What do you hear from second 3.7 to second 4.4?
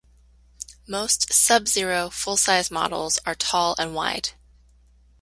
and wide.